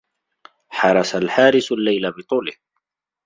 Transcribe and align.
حرس 0.69 1.15
الحارس 1.15 1.71
الليل 1.71 2.11
بطوله. 2.11 2.53